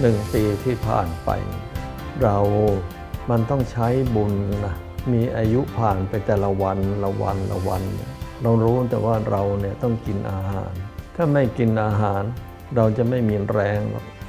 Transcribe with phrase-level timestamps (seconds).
[0.00, 1.30] หนึ่งปีที่ผ่านไป
[2.22, 2.38] เรา
[3.30, 4.32] มันต้องใช้บุญ
[4.64, 4.74] นะ
[5.12, 7.82] มีอายุผ่านไปแต่ละวันละวันละวัน
[8.42, 10.72] เรารู้แต่ว่าเราเนี่ยต้องกินอาหาร
[11.16, 12.22] ถ้าไม่กินอาหาร
[12.76, 13.80] เราจะไม่มีแรง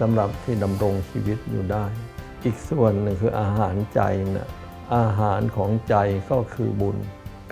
[0.00, 1.84] สำหรับที่ดำรงชีวิตอยู่ได้
[2.44, 4.00] อีกส่วนหนึ่งคืออาหารใจ
[4.34, 4.48] นะ
[4.96, 5.96] อาหารของใจ
[6.30, 6.96] ก็คือบุญ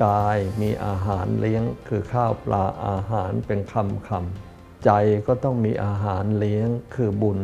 [0.04, 4.90] กายมีอาหารเลี้ยงคือข้าวปลาอาหารเป็นคำคำใจ
[5.26, 7.38] ก็ต้องมีอาหารเลี้ยงคือบุญ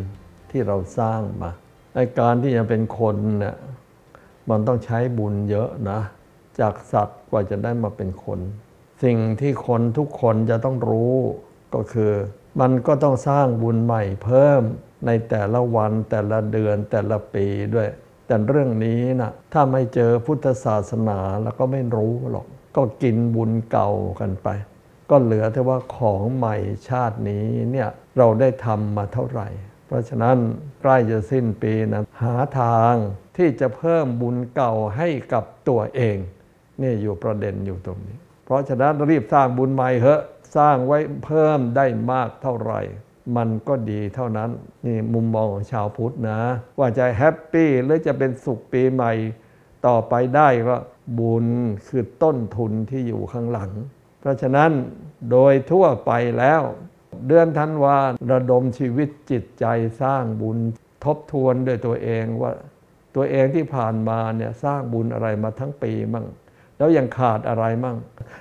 [0.51, 1.51] ที่เราสร้างมา
[1.95, 3.57] ในการที่จะเป็นคนเนี่ย
[4.51, 6.01] มันต้องใช้บุญเยอะนะ
[6.61, 8.41] จากสัตว์กว่าจะได้มาเป็นคน
[9.05, 11.17] สิ่งที่คนทุกคนจะต้องรู้
[11.75, 12.13] ก็คือ
[12.61, 14.61] มันก็ต้องสร้างบุญใหม่เพิ่ม
[15.07, 17.89] ในแต่ละวันแต่ละเดือนแต่ละปีด้วย
[18.27, 24.49] แต่เรื่องนี้นะถ้าไม่เจอพุทธศาสนาแล้วก็ไม่รู้หรอก ก็กินบุญเก่ากันไป
[25.11, 26.57] ก็เหลือแต่ว่าของใหม่
[26.89, 29.49] ชาตินี้เนี่ยเราได้ทำมาเท่าไหร่
[29.89, 30.37] เพราะฉะนั้น
[30.83, 32.95] ใกล้จะสิ้นปีนะหาทาง
[33.37, 36.17] ที่จะเพิ่มบุญเก่าให้กับตัวเอง
[36.83, 40.23] นี่อยู่ประเด็นอยู่ตรงนี้ เพราะฉะนั้นรีบสร้างบุญใหม่เหอะ
[40.57, 42.81] สร้างไว้เพิ่มได้มากเท่าไหร่
[43.37, 44.51] มันก็ดีเท่านั้น
[44.87, 46.41] นี่มุมมองของชาวพุทธนะ
[46.79, 49.13] ว่าจะแฮปปี้หรือจะเป็นสุขปีใหม่
[49.87, 50.77] ต่อไปได้ก็
[51.19, 51.47] บุญ
[51.89, 53.71] คือต้นทุนที่อยู่ข้างหลัง
[54.21, 54.71] เพราะฉะนั้น
[55.31, 56.63] โดยทั่วไปแล้ว
[57.27, 57.97] เดือนธันวา
[58.33, 59.65] ระดมชีวิตจิตใจ
[60.03, 60.59] สร้างบุญ
[61.05, 62.53] ทบทวนด้วยตัวเองว่า
[63.15, 66.27] ตัวเองที่ผ่านมาเนี่ยสร้างบุญอะไรมาทั้งปีมั่ง
[66.79, 67.97] แล้วยังขาดอะไรมั่ง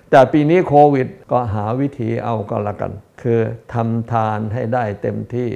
[0.10, 3.40] แต่ปีนี้โควิดก็หาวิธีเอาก็แล้วกัน คือ
[3.74, 5.50] ทำทานให้ได้เต็มที่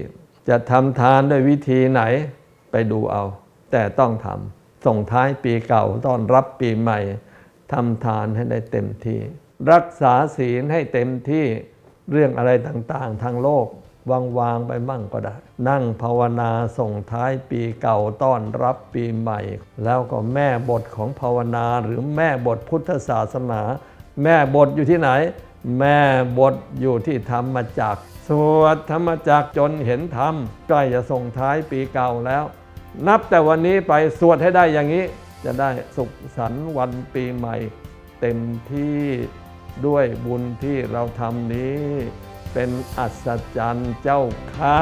[0.49, 2.01] จะทำทานด้วยวิธีไหน
[2.71, 3.23] ไปดูเอา
[3.71, 6.99] แต่ต้องทำส่งท้ายปีเก่าต้อนรับปีใหม่
[7.71, 9.19] ทำทานให้ได้เต็มที่
[9.71, 11.45] รักษาศีลให้เต็มที่
[12.11, 13.67] เรื่องอะไรต่างๆ ทางโลก
[14.11, 15.35] วางวางไปมั่งก็ได้
[15.69, 19.39] นั่งภาวนาส่งท้ายปีเก่าต้อนรับปีใหม่
[19.83, 23.61] แล้วก็แม่บทของภาวนาหรือแม่บทพุทธศาสนา
[24.23, 25.09] แม่บทอยู่ที่ไหน
[25.79, 25.97] แม่
[26.39, 27.97] บทอยู่ที่ธรรมจัก
[28.27, 28.29] ส
[28.59, 30.33] วดธรรมจักจนเห็นธรรม
[30.67, 32.43] ใกล้จะส่งท้ายปีเก่าแล้ว
[33.07, 35.05] นับแต่วันนี้ไปสวดให้ได้อย่างนี้
[35.45, 37.55] จะได้สุขสันต์วันปีใหม่
[38.21, 38.37] เต็ม
[38.71, 39.01] ที่
[39.85, 41.81] ด้วยบุญที่เราทำนี้
[42.53, 43.27] เป็นอัศ
[43.57, 44.21] จรรย์เจ้า
[44.55, 44.79] ข้า